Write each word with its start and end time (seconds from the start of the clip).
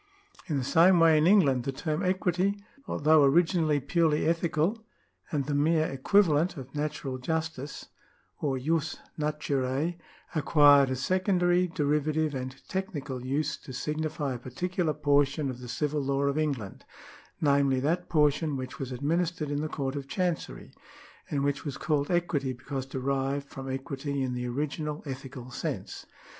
In 0.47 0.57
the 0.57 0.63
same 0.63 0.99
way 0.99 1.15
in 1.19 1.27
England, 1.27 1.63
the 1.63 1.71
term 1.71 2.01
equity, 2.01 2.57
although 2.87 3.23
originally 3.23 3.79
purely 3.79 4.25
ethical 4.25 4.83
and 5.31 5.45
the 5.45 5.53
mere 5.53 5.85
equivalent 5.85 6.57
of 6.57 6.73
natural 6.73 7.19
justice 7.19 7.85
or 8.39 8.57
jus 8.57 8.97
naturae, 9.19 9.99
acquired 10.33 10.89
a 10.89 10.95
secondary, 10.95 11.67
derivative, 11.67 12.33
and 12.33 12.67
technical 12.67 13.23
use 13.23 13.57
to 13.57 13.73
signify 13.73 14.33
a 14.33 14.39
])articular 14.39 14.93
portion 14.99 15.51
of 15.51 15.59
the 15.59 15.67
civil 15.67 16.01
law 16.01 16.23
of 16.23 16.35
England, 16.35 16.83
namely, 17.39 17.79
that 17.79 18.09
portion 18.09 18.57
which 18.57 18.79
was 18.79 18.91
administered 18.91 19.51
in 19.51 19.61
the 19.61 19.69
Court 19.69 19.95
of 19.95 20.07
Chancery, 20.07 20.73
and 21.29 21.43
which 21.43 21.63
was 21.63 21.77
called 21.77 22.09
equity 22.09 22.53
because 22.53 22.87
derived 22.87 23.47
from 23.47 23.69
equity 23.69 24.23
in 24.23 24.33
the 24.33 24.47
original 24.47 25.03
ethical 25.05 25.51
sense. 25.51 26.07